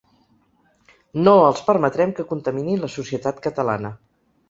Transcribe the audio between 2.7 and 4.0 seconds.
la societat catalana.